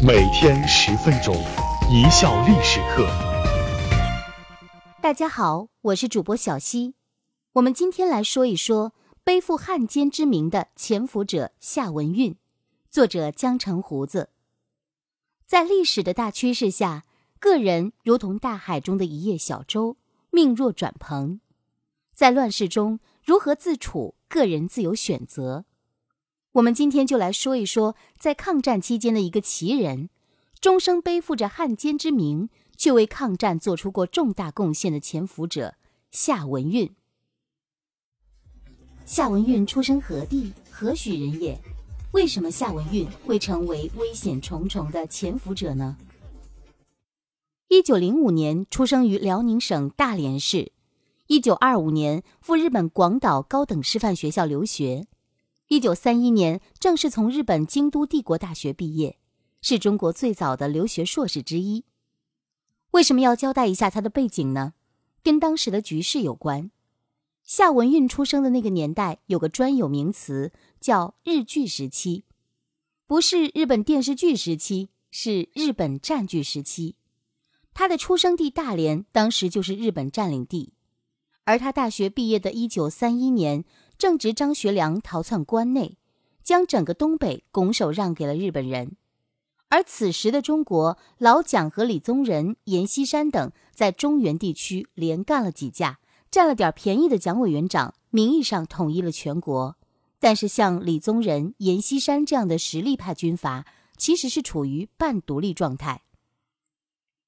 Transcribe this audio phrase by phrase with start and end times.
[0.00, 1.34] 每天十分钟，
[1.90, 3.04] 一笑历史课。
[5.02, 6.94] 大家好，我是主播小溪。
[7.54, 8.92] 我们今天来说一说
[9.24, 12.36] 背负汉奸之名的潜伏者夏文运。
[12.88, 14.30] 作者江城胡子。
[15.44, 17.02] 在历史的大趋势下，
[17.40, 19.96] 个人如同大海中的一叶小舟，
[20.30, 21.40] 命若转蓬。
[22.14, 25.64] 在乱世中，如何自处，个人自有选择。
[26.58, 30.10] 我们今天就来说一说，在抗战期间的一个奇人，
[30.60, 35.76] 终生背负着汉奸之名，却为抗战做出过重大贡献的潜伏者
[36.10, 36.90] 夏文运。
[39.06, 40.52] 夏文运出生何地？
[40.68, 41.60] 何许人也？
[42.10, 45.96] 为什么夏文运会成为危险重重的潜伏者呢？
[47.68, 50.72] 一九零五年出生于辽宁省大连市，
[51.28, 55.06] 一九二五年赴日本广岛高等师范学校留学。
[55.68, 59.18] 一九三一年，正式从日本京都帝国大学毕业，
[59.60, 61.84] 是中国最早的留学硕士之一。
[62.92, 64.72] 为什么要交代一下他的背景呢？
[65.22, 66.70] 跟当时的局势有关。
[67.42, 72.24] 夏文运出生的那个年代，有个专有名词叫“日据时期”，
[73.06, 76.96] 不是日本电视剧时期，是日本占据时期。
[77.74, 80.72] 他的出生地大连，当时就是日本占领地。
[81.44, 83.66] 而他大学毕业的一九三一年。
[83.98, 85.98] 正值张学良逃窜关内，
[86.44, 88.96] 将整个东北拱手让给了日本人，
[89.68, 95.98] 而此时的中国，老蒋和李宗仁、阎锡山等在中原地区连干了几架，
[96.30, 99.76] 占了点便宜的蒋委员长，名义上统一了全国。
[100.20, 106.02] 但是像李宗仁、阎锡山这样的实力派军阀，其实是处于半独立状态。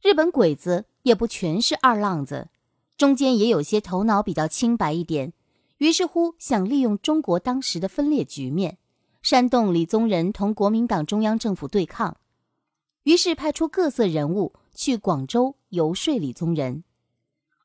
[0.01, 2.49] 日本鬼子也不全是二浪子，
[2.97, 5.33] 中间也有些头脑比较清白一点。
[5.81, 8.77] 于是乎，想利用中国当时的分裂局面，
[9.23, 12.19] 煽动李宗仁同国民党中央政府对抗。
[13.05, 16.85] 于是派出各色人物去广州游说李宗仁。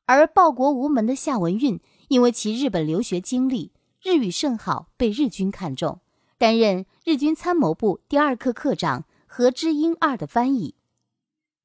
[0.06, 6.00] 而报国无门的夏文运，因为其日本留学经历，日语甚好，被日军看中，
[6.38, 10.74] 担任日军参谋部第二课课长何之英二的翻译。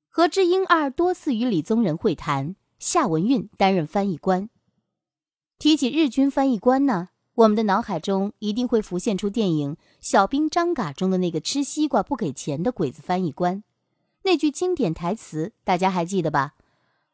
[0.09, 4.49] 何之英二多次与李宗仁会谈，夏文运担任翻译官。
[5.61, 13.63] 提起日军翻译官呢，我们的脑海中一定会浮现出电影《小兵张嘎》中的那个吃西瓜不给钱的鬼子翻译官。
[14.23, 16.55] 那句经典台词大家还记得吧？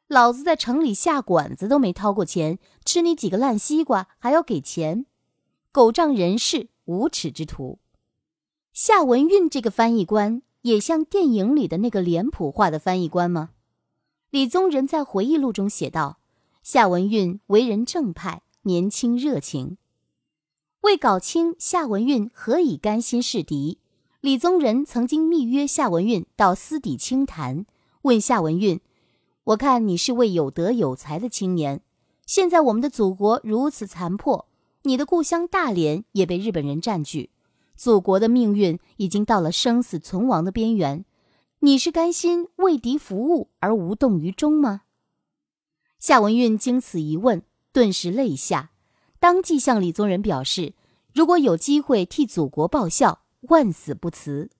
[0.07, 5.05] 老子在城里下馆子都没掏过钱，吃你几个烂西瓜还要给钱？
[5.73, 7.79] 狗仗人势、无耻之徒。
[8.71, 13.49] 夏文运这个翻译官也像电影里的那个脸谱化的翻译官吗？
[14.29, 16.19] 李宗仁在回忆录中写道。
[16.69, 19.77] 夏文运为人正派，年轻热情。
[20.81, 23.79] 为搞清夏文运何以甘心示敌，
[24.19, 27.65] 李宗仁曾经密约夏文运到私底清谈，
[28.01, 28.81] 问夏文运
[29.45, 31.81] ：“我看你是位有德有才的青年，
[32.25, 34.49] 现在我们的祖国如此残破，
[34.83, 37.29] 你的故乡大连也被日本人占据，
[37.77, 41.05] 祖国的命运已经到了生死存亡的边缘，
[41.59, 44.81] 你是甘心为敌服务而无动于衷吗？”
[45.99, 48.71] 夏文运经此一问，顿时泪下，
[49.19, 50.73] 当即向李宗仁表示
[51.13, 54.51] ：“如果有机会替祖国报效，万死不辞。”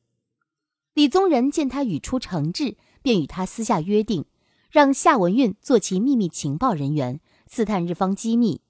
[0.96, 4.26] 李宗仁见他语出诚挚，便与他私下约定，
[4.72, 8.62] 让夏文运做其秘密情报人员，刺探日方机密。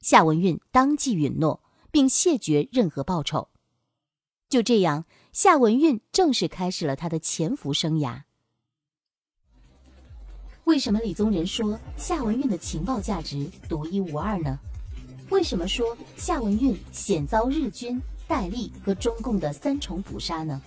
[0.00, 3.48] 夏文运当即允诺，并谢绝任何报酬。
[4.48, 8.22] 就这样，夏文运正式开始了他的潜伏生涯。
[10.64, 14.58] 为什么李宗仁说夏文运的情报价值独一无二呢？
[15.28, 20.62] 为什么说夏文运险遭日军、戴笠和中共的三重捕杀呢？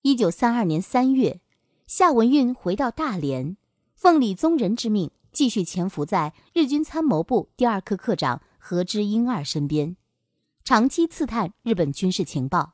[0.00, 1.40] 一九三二年三月，
[1.86, 3.58] 夏文运回到大连，
[3.94, 9.96] 奉李宗仁之命，继续潜伏在日军参谋部第二课课长何之英二身边，
[10.64, 12.72] 长期刺探日本军事情报。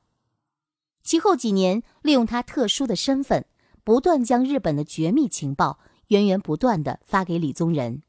[1.03, 3.45] 其后几年，利用他特殊的身份。
[3.85, 5.79] 不断将日本的绝密情报
[6.09, 8.03] 源源不断的发给李宗仁。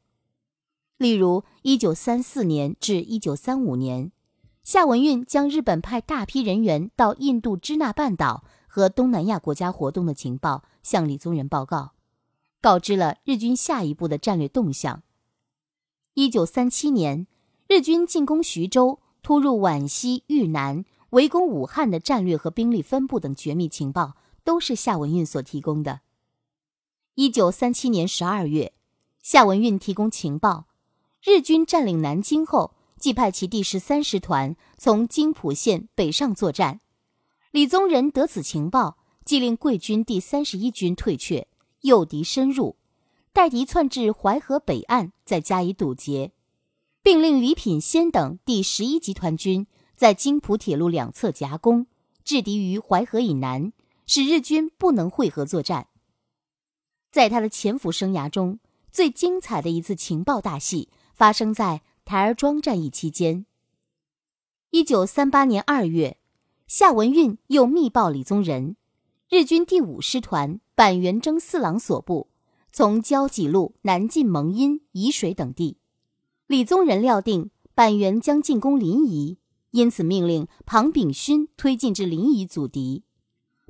[0.96, 4.10] 例如，一九三四年至一九三五年，
[4.64, 11.92] 夏文运将日本派大批人员到印度支那半岛和东南亚国家活动的情报向李宗仁报告，
[12.62, 15.02] 告知了日军下一步的战略动向。
[16.14, 17.26] 一九三七年，
[17.68, 24.14] 日军进攻徐州、突入皖西、豫南、围攻武汉的战略和兵力分布等绝密情报。
[24.46, 26.02] 都是夏文运所提供的。
[27.16, 28.72] 一九三七年十二月，
[29.20, 30.68] 夏文运提供情报：
[31.20, 36.78] 日军占领南京后，即派其第十三师团从津浦线北上作战。
[37.50, 41.48] 李宗仁得此情报，即令桂军第三十一军退却，
[41.80, 42.76] 诱敌深入，
[43.32, 46.30] 待敌窜至淮河北岸，再加以堵截，
[47.02, 49.66] 并令李品仙等第十一集团军
[49.96, 51.88] 在津浦铁路两侧夹攻，
[52.22, 53.72] 制敌于淮河以南，
[54.06, 55.88] 使日军不能会合作战。
[57.10, 58.60] 在他的潜伏生涯中，
[58.90, 63.46] 最精彩的一次情报大戏发生在台儿庄战役期间。
[64.70, 66.18] 一九三八年二月，
[66.66, 68.76] 夏文运又密报李宗仁，
[69.30, 72.28] 日军第五师团板垣征四郎所部
[72.70, 75.78] 从交济路南进蒙阴、沂水等地。
[76.46, 79.38] 李宗仁料定板垣将进攻临沂，
[79.70, 83.04] 因此命令庞炳勋推进至临沂阻敌。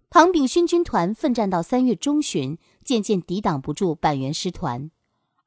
[0.08, 4.91] 庞炳勋军团奋战到三月中旬，渐渐抵挡不住板垣师团。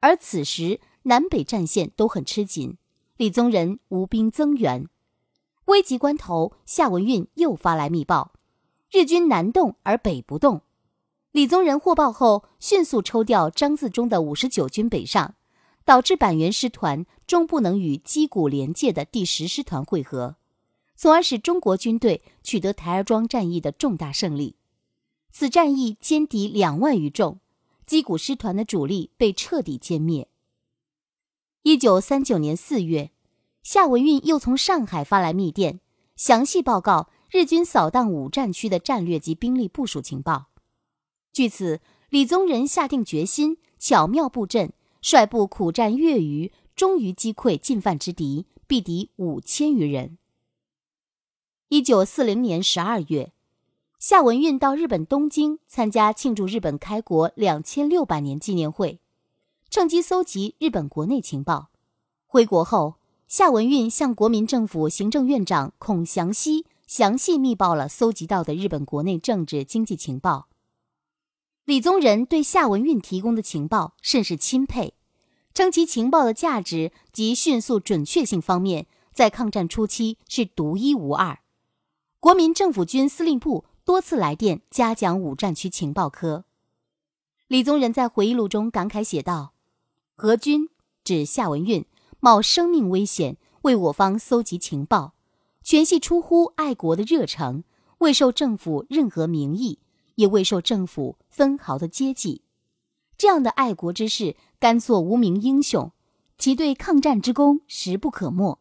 [0.02, 2.78] 而此时南北战线都很吃紧，
[3.18, 4.88] 李宗仁无兵增援，
[5.66, 8.34] 危急关头，夏文运又发来密报：
[8.92, 10.62] 日军南动而北不动。
[11.32, 15.36] 李宗仁获报后，迅速抽调张自忠的五十九军北上，
[15.86, 20.36] 导致板垣师团终不能与矶谷连界的第十师团会合，
[21.01, 24.57] 从而使中国军队取得台儿庄战役的重大胜利。
[25.31, 27.40] 此战役歼敌两万余众。
[27.88, 30.28] 矶谷师团的主力被彻底歼灭。
[31.63, 33.12] 一九三九年四月，
[33.63, 35.80] 夏文运又从上海发来密电，
[36.18, 40.50] 详细报告日军扫荡五战区的战略及兵力部署情报。
[41.31, 41.80] 据此，
[42.10, 50.18] 李宗仁下定决心，巧妙布阵，率部苦战月余，终于击溃进犯之敌，毙敌五千余人。
[51.71, 53.31] 一九四零年十二月。
[54.00, 59.00] 夏文运到日本东京参加庆祝日本开国两千六百年纪念会，
[59.69, 61.69] 趁机搜集日本国内情报。
[62.25, 62.95] 回国后，
[63.27, 70.48] 夏文运向国民政府行政院长孔祥熙详细密报了搜集到的日本国内政治经济情报。
[71.66, 74.95] 李宗仁对夏文运提供的情报甚是钦佩，
[75.54, 81.38] 称其情报的价值及迅速准确性方面，在抗战初期是独一无二。
[82.19, 83.66] 国民政府军司令部。
[83.86, 86.45] 多次来电嘉奖五战区情报科，
[87.48, 89.54] 李宗仁在回忆录中感慨写道
[90.16, 90.69] ：“何军
[91.04, 91.83] 指夏文运
[92.19, 95.16] 冒生命危险为我方搜集情报，
[95.63, 97.63] 全系出乎爱国的热诚，
[97.98, 99.80] 未受政府任何名义，
[100.13, 102.44] 也未受政府分毫的接济。
[103.18, 105.92] 这样的爱国之士，甘做无名英雄，
[106.38, 108.60] 其对抗战之功实不可没。”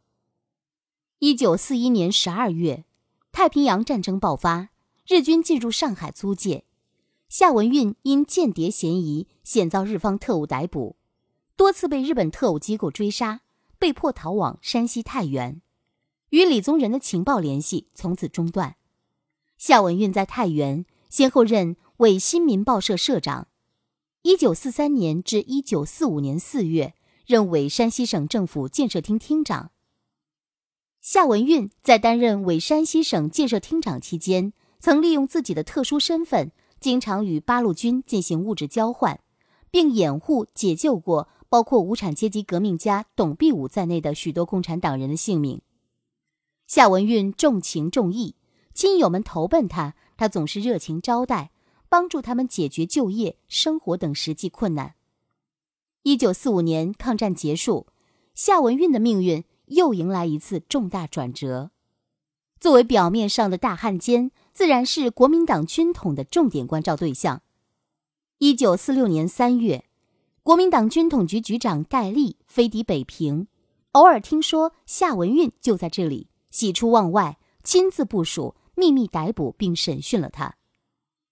[1.21, 2.87] 一九四一年十二月，
[3.39, 4.71] 太平洋战争爆发。
[5.07, 6.65] 日军进入上海租界，
[7.29, 10.97] 夏文运因间谍嫌疑险遭日方特务逮捕，
[11.55, 13.43] 多次被日本特务机构追杀，
[13.79, 15.63] 被迫逃往山西太原，
[16.31, 18.75] 与李宗仁的情报联系从此中断。
[19.57, 23.47] 夏文运在太原先后任伪新民报社社长，
[24.23, 26.95] 一九四三年至一九四五年四月
[27.25, 29.71] 任伪山西省政府建设厅厅长。
[31.11, 34.53] 夏文运在担任伪山西省建设厅长期间。
[34.79, 39.19] 曾利用自己的特殊身份，经常与八路军进行物质交换，
[39.71, 45.63] 并掩护解救过包括无产阶级革命家董必武在内的许多共产党人的性命。
[46.67, 48.35] 夏文运重情重义，
[48.75, 51.53] 亲友们投奔他，他总是热情招待，
[51.89, 54.95] 帮助他们解决就业、生活等实际困难。
[56.03, 57.87] 一九四五年抗战结束，
[58.35, 61.71] 夏文运的命运又迎来一次重大转折。
[62.61, 67.43] 作为表面上的大汉奸，自然是国民党军统的重点关照对象。
[68.39, 69.85] 一九四六年三月，
[70.43, 73.47] 国民党军统局局长戴笠飞抵北平，
[73.93, 80.57] 偶尔听说夏文运就在这里，喜出望外，亲自部署，秘密逮捕并审讯了他。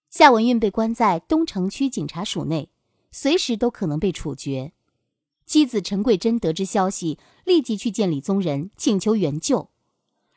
[0.09, 2.69] 夏文运被关在东城区警察署内，
[3.11, 4.71] 随时都可能被处决。
[5.47, 9.69] 妻子陈桂珍得知消息，立即去见李宗仁，请求援救。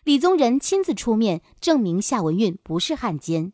[0.04, 3.52] 李宗仁亲自出面证明夏文运不是汉奸，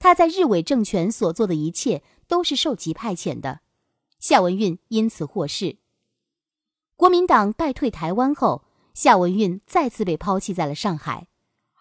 [0.00, 3.60] 他在日伪政权所做的一切都是受其派遣的。
[4.18, 5.76] 夏文运因此获释。
[6.96, 11.28] 国民党败退台湾后，夏文运再次被抛弃在了上海，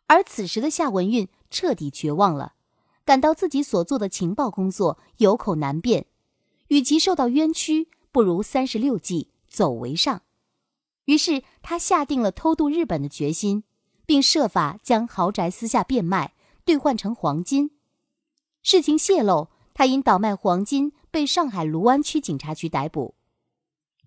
[0.06, 2.54] 而此时的夏文运彻底绝望了，
[3.04, 6.06] 感到自己所做的情报工作有口难辩，
[6.68, 10.22] 与其受到冤屈，不如三十六计，走为上。
[11.06, 13.64] 于是他下定了偷渡日本的决心。
[14.10, 16.34] 并设法将豪宅私下变卖，
[16.66, 17.70] 兑换成黄金。
[18.64, 23.14] 事情泄露，他因倒卖黄金被上海卢湾区警察局逮捕。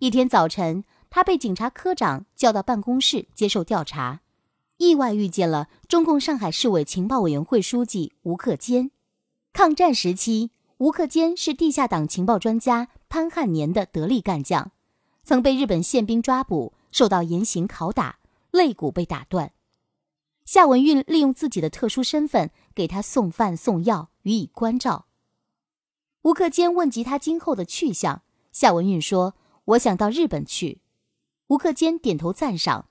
[0.01, 4.23] 一天早晨，他被警察科长叫到办公室接受调查，
[4.79, 8.91] 意外遇见了中共上海市委情报委员会书记吴克坚。
[9.53, 14.73] 抗战时期，吴克坚是地下党情报专家潘汉年的得力干将，
[15.23, 19.53] 曾被日本宪兵抓捕，受到严刑拷打，肋骨被打断。
[20.47, 25.05] 夏文运利用自己的特殊身份，给他送饭送药，予以关照。
[26.23, 29.35] 吴克坚问及他今后的去向，夏文运说
[29.77, 30.81] ：“我想到日本去。”
[31.49, 32.89] 吴克坚点头赞赏：“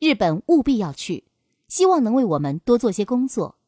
[0.00, 1.24] 日本务必要去，
[1.68, 3.58] 希望能为我们多做些工作。”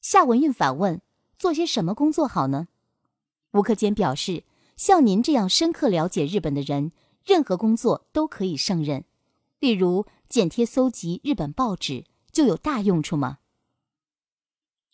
[0.00, 1.02] 夏文运反问
[1.38, 2.68] ：“做些什么工作好呢？”
[3.52, 4.44] 吴克坚表示
[4.78, 6.92] ：“像您这样深刻了解日本的人，
[7.26, 9.04] 任何工作都可以胜任。
[9.58, 13.38] 例如剪贴搜集日本报纸。”就有大用处吗？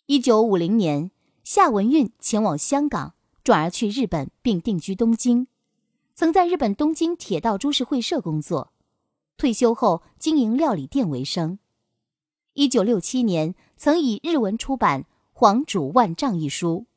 [0.07, 1.11] 一九五零年，
[1.43, 3.13] 夏文运前往香港，
[3.43, 5.45] 转而去日本，并定居东京。
[6.15, 8.71] 曾在日本东京铁道株式会社工作，
[9.37, 11.59] 退休后经营料理店为生。
[12.53, 16.87] 一九六七年，曾以日文出版《皇主万丈》一书，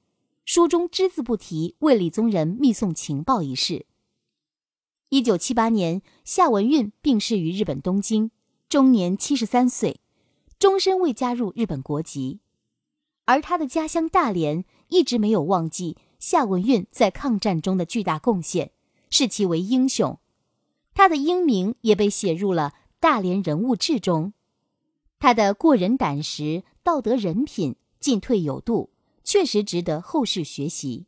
[0.50, 3.84] 书中只字不提卫理宗人密送情报一事。
[5.10, 8.30] 一九七八年，夏文运病逝于日本东京，
[8.66, 10.00] 终年七十三岁。
[10.58, 12.40] 终身未加入日本国籍，
[13.26, 18.70] 而他的家乡大连一直没有忘记夏文运在抗战中的巨大贡献，
[19.10, 20.18] 视其为英雄。
[20.94, 24.32] 他的英名也被写入了大连人物志中。
[25.18, 28.88] 他的过人胆识、道德人品、进退有度，
[29.28, 31.06] 确实值得后世学习。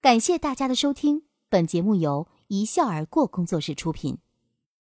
[0.00, 4.16] 感谢大家的收听，本节目由一笑而过工作室出品。